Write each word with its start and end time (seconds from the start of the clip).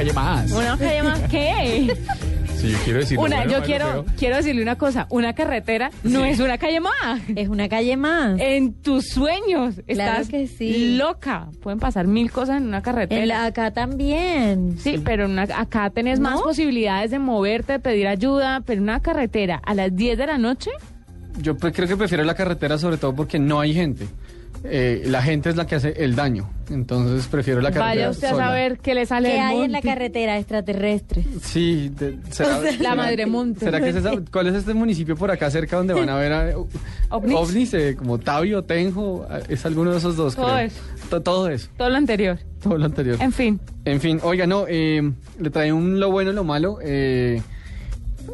Calle 0.00 0.12
más. 0.12 0.50
¿Una 0.52 0.78
calle 0.78 1.02
más 1.02 1.20
qué? 1.30 1.96
Sí, 2.56 2.70
yo 2.72 2.78
quiero 2.84 2.98
decir. 3.00 3.18
Una, 3.18 3.36
bueno, 3.38 3.52
yo 3.52 3.62
quiero, 3.64 3.86
feo. 3.86 4.04
quiero 4.18 4.36
decirle 4.36 4.62
una 4.62 4.76
cosa. 4.76 5.06
Una 5.08 5.32
carretera 5.34 5.90
no 6.02 6.24
es 6.26 6.40
una 6.40 6.58
calle 6.58 6.78
más. 6.80 7.20
Es 7.34 7.48
una 7.48 7.68
calle 7.70 7.96
más. 7.96 8.38
En 8.38 8.74
tus 8.74 9.08
sueños 9.08 9.76
Claro 9.86 10.12
estás 10.20 10.28
que 10.28 10.46
sí. 10.46 10.96
loca. 10.98 11.48
Pueden 11.62 11.78
pasar 11.78 12.06
mil 12.06 12.30
cosas 12.30 12.58
en 12.58 12.66
una 12.66 12.82
carretera. 12.82 13.22
En 13.22 13.28
la- 13.28 13.46
acá 13.46 13.70
también. 13.70 14.76
Sí, 14.78 15.00
pero 15.02 15.24
una- 15.26 15.44
acá 15.54 15.88
tenés 15.90 16.20
más 16.20 16.40
posibilidades 16.42 17.10
de 17.10 17.18
moverte, 17.18 17.72
de 17.74 17.78
pedir 17.78 18.06
ayuda, 18.08 18.60
pero 18.66 18.82
una 18.82 19.00
carretera 19.00 19.60
a 19.64 19.72
las 19.74 19.94
10 19.96 20.18
de 20.18 20.26
la 20.26 20.36
noche, 20.38 20.70
Yo 21.40 21.56
pre- 21.56 21.72
creo 21.72 21.88
que 21.88 21.96
prefiero 21.96 22.24
la 22.24 22.34
carretera 22.34 22.76
sobre 22.76 22.98
todo 22.98 23.14
porque 23.14 23.38
no 23.38 23.60
hay 23.60 23.72
gente. 23.72 24.06
Eh, 24.62 25.04
la 25.06 25.22
gente 25.22 25.48
es 25.48 25.56
la 25.56 25.66
que 25.66 25.74
hace 25.76 25.94
el 26.04 26.14
daño. 26.14 26.48
Entonces 26.70 27.26
prefiero 27.26 27.60
la 27.60 27.70
carretera. 27.72 27.86
vaya 28.06 28.10
usted 28.10 28.30
sola. 28.30 28.44
a 28.44 28.48
saber 28.48 28.78
qué 28.78 28.94
le 28.94 29.06
sale 29.06 29.28
¿Qué 29.30 29.34
del 29.36 29.42
hay 29.44 29.60
en 29.62 29.72
la 29.72 29.80
carretera 29.82 30.38
extraterrestre? 30.38 31.24
Sí, 31.42 31.90
de- 31.98 32.18
¿será, 32.30 32.60
La 32.60 32.70
será- 32.72 32.94
madre 32.94 33.26
monte. 33.26 33.60
¿Será 33.64 33.80
que 33.80 33.88
es 33.88 33.96
esa- 33.96 34.12
¿Cuál 34.30 34.48
es 34.48 34.54
este 34.54 34.74
municipio 34.74 35.16
por 35.16 35.30
acá 35.30 35.50
cerca 35.50 35.76
donde 35.76 35.94
van 35.94 36.08
a 36.10 36.16
ver 36.16 36.32
a, 36.32 36.54
¿Ovnis? 37.10 37.36
ovnis, 37.36 37.74
eh, 37.74 37.96
como 37.96 38.18
Tabio, 38.18 38.62
Tenjo? 38.62 39.26
Es 39.48 39.64
alguno 39.66 39.90
de 39.92 39.98
esos 39.98 40.16
dos, 40.16 40.36
Todo 40.36 40.46
creo. 40.46 40.58
eso. 40.58 40.80
To- 41.08 41.22
Todo 41.22 41.48
eso. 41.48 41.68
Todo 41.76 41.88
lo 41.90 41.96
anterior. 41.96 42.38
Todo 42.62 42.76
lo 42.76 42.84
anterior. 42.84 43.16
En 43.20 43.32
fin. 43.32 43.58
En 43.84 44.00
fin, 44.00 44.20
oiga, 44.22 44.46
no, 44.46 44.66
eh, 44.68 45.10
le 45.40 45.50
trae 45.50 45.72
un 45.72 45.98
lo 45.98 46.10
bueno 46.12 46.30
y 46.30 46.34
lo 46.34 46.44
malo 46.44 46.78
eh, 46.82 47.40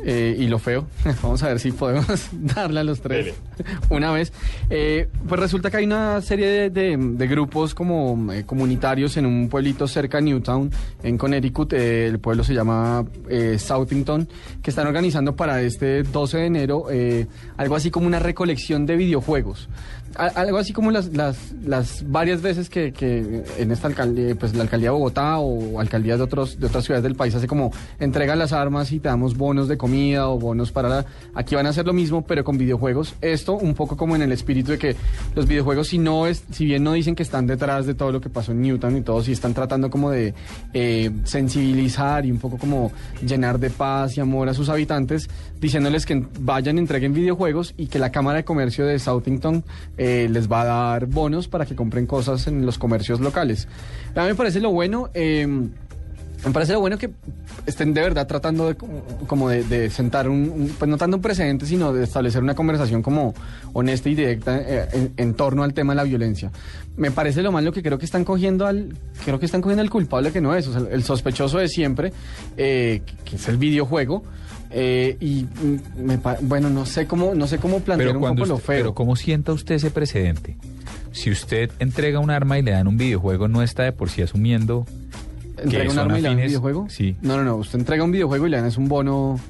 eh, 0.04 0.36
y 0.38 0.46
lo 0.48 0.58
feo. 0.58 0.86
Vamos 1.22 1.42
a 1.42 1.48
ver 1.48 1.60
si 1.60 1.72
podemos 1.72 2.06
darle 2.32 2.80
a 2.80 2.84
los 2.84 3.00
tres 3.00 3.34
una 3.90 4.10
vez. 4.12 4.32
Eh, 4.70 5.08
pues 5.28 5.40
resulta 5.40 5.70
que 5.70 5.78
hay 5.78 5.84
una 5.84 6.20
serie 6.22 6.46
de, 6.46 6.70
de- 6.70 6.96
de 6.96 7.26
grupos 7.28 7.74
como 7.74 8.32
eh, 8.32 8.44
comunitarios 8.44 9.16
en 9.16 9.26
un 9.26 9.48
pueblito 9.48 9.86
cerca 9.88 10.18
de 10.18 10.24
Newtown, 10.24 10.70
en 11.02 11.18
Connecticut. 11.18 11.72
eh, 11.72 12.06
el 12.06 12.18
pueblo 12.18 12.44
se 12.44 12.54
llama 12.54 13.04
eh, 13.28 13.58
Southington, 13.58 14.28
que 14.62 14.70
están 14.70 14.86
organizando 14.86 15.34
para 15.36 15.60
este 15.62 16.02
12 16.02 16.38
de 16.38 16.46
enero 16.46 16.86
eh, 16.90 17.26
algo 17.56 17.76
así 17.76 17.90
como 17.90 18.06
una 18.06 18.18
recolección 18.18 18.86
de 18.86 18.96
videojuegos. 18.96 19.68
A- 20.16 20.26
algo 20.28 20.56
así 20.58 20.72
como 20.72 20.90
las, 20.90 21.08
las, 21.14 21.52
las 21.62 22.10
varias 22.10 22.40
veces 22.40 22.70
que, 22.70 22.92
que 22.92 23.42
en 23.58 23.70
esta 23.70 23.86
alcaldía, 23.88 24.34
pues 24.34 24.54
la 24.54 24.62
alcaldía 24.62 24.88
de 24.88 24.94
Bogotá 24.94 25.38
o 25.38 25.78
alcaldías 25.78 26.16
de 26.18 26.24
otros 26.24 26.58
de 26.58 26.66
otras 26.68 26.84
ciudades 26.84 27.02
del 27.02 27.16
país 27.16 27.34
hace 27.34 27.46
como 27.46 27.70
entregan 27.98 28.38
las 28.38 28.52
armas 28.54 28.92
y 28.92 29.00
te 29.00 29.08
damos 29.08 29.36
bonos 29.36 29.68
de 29.68 29.76
comida 29.86 30.28
o 30.28 30.36
bonos 30.36 30.72
para 30.72 30.88
la, 30.88 31.06
aquí 31.32 31.54
van 31.54 31.66
a 31.66 31.70
hacer 31.70 31.86
lo 31.86 31.92
mismo 31.92 32.22
pero 32.26 32.42
con 32.42 32.58
videojuegos. 32.58 33.14
Esto 33.20 33.54
un 33.54 33.74
poco 33.74 33.96
como 33.96 34.16
en 34.16 34.22
el 34.22 34.32
espíritu 34.32 34.72
de 34.72 34.78
que 34.78 34.96
los 35.36 35.46
videojuegos 35.46 35.88
si 35.88 35.98
no 35.98 36.26
es, 36.26 36.42
si 36.50 36.64
bien 36.64 36.82
no 36.82 36.92
dicen 36.94 37.14
que 37.14 37.22
están 37.22 37.46
detrás 37.46 37.86
de 37.86 37.94
todo 37.94 38.10
lo 38.10 38.20
que 38.20 38.28
pasó 38.28 38.50
en 38.50 38.62
Newton 38.62 38.96
y 38.96 39.02
todo, 39.02 39.22
si 39.22 39.30
están 39.30 39.54
tratando 39.54 39.88
como 39.88 40.10
de 40.10 40.34
eh, 40.74 41.12
sensibilizar 41.22 42.26
y 42.26 42.32
un 42.32 42.38
poco 42.38 42.58
como 42.58 42.90
llenar 43.24 43.60
de 43.60 43.70
paz 43.70 44.16
y 44.16 44.20
amor 44.20 44.48
a 44.48 44.54
sus 44.54 44.68
habitantes, 44.68 45.30
diciéndoles 45.60 46.04
que 46.04 46.26
vayan, 46.40 46.78
entreguen 46.78 47.12
videojuegos 47.12 47.74
y 47.76 47.86
que 47.86 48.00
la 48.00 48.10
Cámara 48.10 48.38
de 48.38 48.44
Comercio 48.44 48.86
de 48.86 48.98
Southington 48.98 49.62
eh, 49.98 50.26
les 50.28 50.50
va 50.50 50.62
a 50.62 50.64
dar 50.64 51.06
bonos 51.06 51.46
para 51.46 51.64
que 51.64 51.76
compren 51.76 52.06
cosas 52.06 52.48
en 52.48 52.66
los 52.66 52.76
comercios 52.76 53.20
locales. 53.20 53.68
A 54.16 54.22
mí 54.22 54.28
me 54.28 54.34
parece 54.34 54.60
lo 54.60 54.72
bueno. 54.72 55.10
eh, 55.14 55.46
me 56.44 56.50
parece 56.52 56.74
lo 56.74 56.80
bueno 56.80 56.98
que 56.98 57.10
estén 57.66 57.92
de 57.94 58.00
verdad 58.02 58.26
tratando 58.26 58.68
de 58.68 58.74
como- 59.26 59.48
de, 59.48 59.64
de 59.64 59.90
sentar 59.90 60.28
un, 60.28 60.48
un- 60.50 60.68
pues 60.78 60.88
no 60.88 60.96
tanto 60.96 61.16
un 61.16 61.22
precedente, 61.22 61.66
sino 61.66 61.92
de 61.92 62.04
establecer 62.04 62.42
una 62.42 62.54
conversación 62.54 63.02
como 63.02 63.34
honesta 63.72 64.08
y 64.08 64.14
directa 64.14 64.58
eh, 64.58 64.88
en, 64.92 65.12
en 65.16 65.34
torno 65.34 65.62
al 65.64 65.74
tema 65.74 65.92
de 65.92 65.96
la 65.96 66.04
violencia. 66.04 66.50
Me 66.96 67.10
parece 67.10 67.42
lo 67.42 67.52
malo 67.52 67.72
que 67.72 67.82
creo 67.82 67.98
que 67.98 68.04
están 68.04 68.24
cogiendo 68.24 68.66
al, 68.66 68.94
creo 69.24 69.38
que 69.38 69.46
están 69.46 69.60
cogiendo 69.60 69.82
al 69.82 69.90
culpable 69.90 70.30
que 70.32 70.40
no 70.40 70.54
es, 70.54 70.66
o 70.68 70.72
sea, 70.72 70.82
el 70.90 71.02
sospechoso 71.04 71.58
de 71.58 71.68
siempre, 71.68 72.12
eh, 72.56 73.02
que, 73.24 73.36
es 73.36 73.48
el 73.48 73.56
videojuego. 73.56 74.22
eh, 74.70 75.16
y 75.20 75.46
me 75.98 76.18
bueno, 76.42 76.70
no 76.70 76.86
sé 76.86 77.06
cómo, 77.06 77.34
no 77.34 77.46
sé 77.46 77.58
cómo 77.58 77.80
plantear 77.80 78.10
Pero, 78.14 78.20
un 78.20 78.36
poco 78.36 78.46
lo 78.46 78.58
feo. 78.58 78.76
pero 78.78 78.94
¿cómo 78.94 79.16
sienta 79.16 79.52
usted 79.52 79.76
ese 79.76 79.90
precedente? 79.90 80.56
Si 81.12 81.30
usted 81.30 81.70
entrega 81.78 82.18
un 82.18 82.30
arma 82.30 82.58
y 82.58 82.62
le 82.62 82.72
dan 82.72 82.88
un 82.88 82.96
videojuego, 82.98 83.48
¿no 83.48 83.62
está 83.62 83.84
de 83.84 83.92
por 83.92 84.10
sí 84.10 84.20
asumiendo 84.22 84.86
¿Entrega 85.56 85.90
un 85.90 85.98
arma 85.98 86.18
y 86.18 86.22
le 86.22 86.28
dan 86.28 86.38
un 86.38 86.44
videojuego? 86.46 86.86
Sí. 86.88 87.16
No, 87.22 87.36
no, 87.36 87.44
no. 87.44 87.56
Usted 87.56 87.78
entrega 87.78 88.04
un 88.04 88.12
videojuego 88.12 88.46
y 88.46 88.50
le 88.50 88.56
dan 88.58 88.66
es 88.66 88.76
un 88.76 88.88
bono 88.88 89.40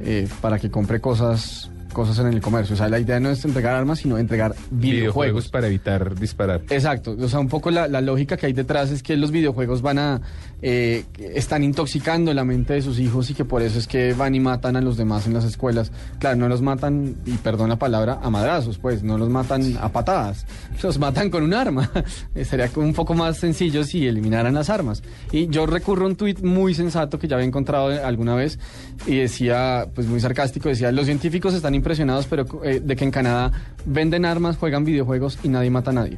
eh, 0.00 0.28
para 0.40 0.58
que 0.58 0.70
compre 0.70 1.00
cosas 1.00 1.70
cosas 1.92 2.18
en 2.18 2.28
el 2.28 2.40
comercio. 2.40 2.74
O 2.74 2.78
sea, 2.78 2.88
la 2.88 2.98
idea 2.98 3.20
no 3.20 3.30
es 3.30 3.44
entregar 3.44 3.74
armas, 3.74 4.00
sino 4.00 4.18
entregar 4.18 4.54
videojuegos 4.70 5.02
videojuegos. 5.02 5.48
para 5.48 5.66
evitar 5.66 6.14
disparar? 6.18 6.62
Exacto, 6.70 7.16
o 7.18 7.28
sea, 7.28 7.40
un 7.40 7.48
poco 7.48 7.70
la, 7.70 7.88
la 7.88 8.00
lógica 8.00 8.36
que 8.36 8.46
hay 8.46 8.52
detrás 8.52 8.90
es 8.90 9.02
que 9.02 9.16
los 9.16 9.30
videojuegos 9.30 9.82
van 9.82 9.98
a, 9.98 10.20
eh, 10.60 11.04
están 11.18 11.64
intoxicando 11.64 12.32
la 12.32 12.44
mente 12.44 12.74
de 12.74 12.82
sus 12.82 12.98
hijos 12.98 13.30
y 13.30 13.34
que 13.34 13.44
por 13.44 13.62
eso 13.62 13.78
es 13.78 13.86
que 13.86 14.14
van 14.14 14.34
y 14.34 14.40
matan 14.40 14.76
a 14.76 14.80
los 14.80 14.96
demás 14.96 15.26
en 15.26 15.34
las 15.34 15.44
escuelas. 15.44 15.92
Claro, 16.18 16.36
no 16.36 16.48
los 16.48 16.62
matan, 16.62 17.16
y 17.26 17.32
perdón 17.32 17.68
la 17.68 17.76
palabra, 17.78 18.20
a 18.22 18.30
madrazos, 18.30 18.78
pues, 18.78 19.02
no 19.02 19.18
los 19.18 19.28
matan 19.28 19.76
a 19.80 19.90
patadas, 19.90 20.46
los 20.82 20.98
matan 20.98 21.30
con 21.30 21.42
un 21.42 21.54
arma. 21.54 21.90
Eh, 22.34 22.44
Sería 22.44 22.70
un 22.76 22.92
poco 22.92 23.14
más 23.14 23.38
sencillo 23.38 23.84
si 23.84 24.06
eliminaran 24.06 24.54
las 24.54 24.70
armas. 24.70 25.02
Y 25.32 25.48
yo 25.48 25.66
recurro 25.66 26.04
a 26.04 26.08
un 26.08 26.16
tuit 26.16 26.40
muy 26.40 26.74
sensato 26.74 27.18
que 27.18 27.26
ya 27.28 27.36
había 27.36 27.46
encontrado 27.46 27.88
alguna 28.04 28.34
vez 28.34 28.58
y 29.06 29.16
decía, 29.16 29.86
pues 29.94 30.06
muy 30.06 30.20
sarcástico, 30.20 30.68
decía, 30.68 30.92
los 30.92 31.06
científicos 31.06 31.54
están 31.54 31.74
impresionados 31.82 32.26
pero 32.26 32.46
eh, 32.64 32.80
de 32.80 32.96
que 32.96 33.04
en 33.04 33.10
Canadá 33.10 33.50
venden 33.84 34.24
armas, 34.24 34.56
juegan 34.56 34.84
videojuegos 34.84 35.38
y 35.42 35.48
nadie 35.48 35.70
mata 35.70 35.90
a 35.90 35.94
nadie. 35.94 36.16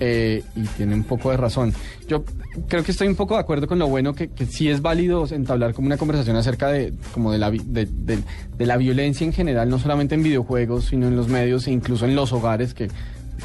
Eh, 0.00 0.44
y 0.54 0.62
tiene 0.76 0.94
un 0.94 1.02
poco 1.02 1.30
de 1.30 1.36
razón. 1.36 1.72
Yo 2.06 2.24
creo 2.68 2.84
que 2.84 2.92
estoy 2.92 3.08
un 3.08 3.16
poco 3.16 3.34
de 3.34 3.40
acuerdo 3.40 3.66
con 3.66 3.78
lo 3.78 3.88
bueno 3.88 4.14
que, 4.14 4.30
sí 4.48 4.68
es 4.68 4.80
válido 4.80 5.26
entablar 5.30 5.74
como 5.74 5.86
una 5.86 5.96
conversación 5.96 6.36
acerca 6.36 6.68
de 6.68 6.92
como 7.12 7.32
de 7.32 7.38
la 7.38 8.76
violencia 8.76 9.24
en 9.24 9.32
general, 9.32 9.68
no 9.68 9.78
solamente 9.78 10.14
en 10.14 10.22
videojuegos, 10.22 10.86
sino 10.86 11.08
en 11.08 11.16
los 11.16 11.28
medios 11.28 11.66
e 11.66 11.72
incluso 11.72 12.04
en 12.04 12.14
los 12.14 12.32
hogares, 12.32 12.74
que 12.74 12.88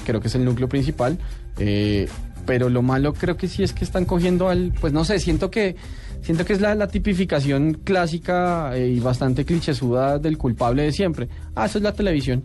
creo 0.05 0.21
que 0.21 0.27
es 0.27 0.35
el 0.35 0.45
núcleo 0.45 0.69
principal. 0.69 1.17
Eh, 1.57 2.07
pero 2.45 2.69
lo 2.69 2.81
malo 2.81 3.13
creo 3.13 3.37
que 3.37 3.47
sí 3.47 3.63
es 3.63 3.73
que 3.73 3.83
están 3.85 4.05
cogiendo 4.05 4.49
al, 4.49 4.73
pues 4.79 4.93
no 4.93 5.03
sé, 5.05 5.19
siento 5.19 5.49
que 5.51 5.75
siento 6.21 6.45
que 6.45 6.53
es 6.53 6.61
la, 6.61 6.73
la 6.75 6.87
tipificación 6.87 7.73
clásica 7.83 8.71
eh, 8.77 8.87
y 8.89 8.99
bastante 8.99 9.43
clichésuda 9.45 10.19
del 10.19 10.37
culpable 10.37 10.83
de 10.83 10.91
siempre. 10.91 11.27
Ah, 11.55 11.65
eso 11.65 11.77
es 11.79 11.83
la 11.83 11.91
televisión. 11.93 12.43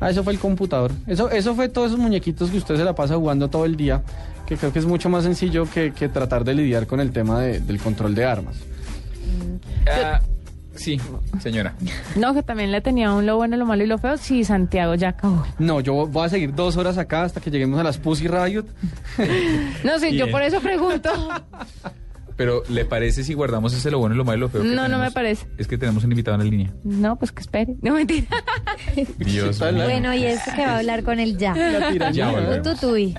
Ah, 0.00 0.08
eso 0.10 0.24
fue 0.24 0.32
el 0.32 0.38
computador. 0.38 0.92
Eso, 1.06 1.30
eso 1.30 1.54
fue 1.54 1.68
todos 1.68 1.88
esos 1.88 2.00
muñequitos 2.00 2.50
que 2.50 2.56
usted 2.56 2.76
se 2.76 2.84
la 2.84 2.94
pasa 2.94 3.16
jugando 3.16 3.48
todo 3.48 3.66
el 3.66 3.76
día, 3.76 4.02
que 4.46 4.56
creo 4.56 4.72
que 4.72 4.78
es 4.78 4.86
mucho 4.86 5.10
más 5.10 5.24
sencillo 5.24 5.64
que, 5.70 5.92
que 5.92 6.08
tratar 6.08 6.42
de 6.44 6.54
lidiar 6.54 6.86
con 6.86 7.00
el 7.00 7.10
tema 7.12 7.40
de- 7.40 7.60
del 7.60 7.78
control 7.78 8.14
de 8.14 8.24
armas. 8.24 8.56
Ah, 9.86 10.20
sí, 10.74 11.00
señora. 11.40 11.74
No, 12.16 12.34
que 12.34 12.42
también 12.42 12.72
le 12.72 12.80
tenía 12.80 13.12
un 13.12 13.26
lo 13.26 13.36
bueno, 13.36 13.56
lo 13.56 13.66
malo 13.66 13.84
y 13.84 13.86
lo 13.86 13.98
feo. 13.98 14.16
Sí, 14.16 14.44
Santiago 14.44 14.94
ya 14.94 15.10
acabó. 15.10 15.44
No, 15.58 15.80
yo 15.80 16.06
voy 16.06 16.26
a 16.26 16.28
seguir 16.28 16.54
dos 16.54 16.76
horas 16.76 16.98
acá 16.98 17.22
hasta 17.24 17.40
que 17.40 17.50
lleguemos 17.50 17.78
a 17.80 17.84
las 17.84 17.98
Pussy 17.98 18.28
Riot. 18.28 18.64
No, 19.84 19.98
sí, 19.98 20.16
yo 20.16 20.30
por 20.30 20.42
eso 20.42 20.60
pregunto. 20.60 21.10
Pero, 22.36 22.62
¿le 22.70 22.86
parece 22.86 23.22
si 23.22 23.34
guardamos 23.34 23.74
ese 23.74 23.90
lo 23.90 23.98
bueno 23.98 24.14
y 24.14 24.18
lo 24.18 24.24
malo 24.24 24.38
y 24.38 24.40
lo 24.40 24.48
feo? 24.48 24.64
No, 24.64 24.88
no 24.88 24.98
me 24.98 25.10
parece. 25.10 25.46
Es 25.58 25.66
que 25.68 25.76
tenemos 25.76 26.04
un 26.04 26.12
invitado 26.12 26.36
en 26.36 26.44
la 26.44 26.50
línea. 26.50 26.72
No, 26.84 27.16
pues 27.16 27.32
que 27.32 27.42
espere. 27.42 27.76
No, 27.82 27.92
mentira. 27.92 28.28
Dios. 29.18 29.58
Bueno, 29.58 30.14
y 30.14 30.24
este 30.24 30.50
que 30.54 30.62
va 30.64 30.72
a 30.72 30.78
hablar 30.78 31.02
con 31.02 31.20
el 31.20 31.36
ya. 31.36 31.54
Ya 32.12 32.30
volvemos. 32.30 32.56
Un 32.56 32.62
tutuy. 32.62 33.14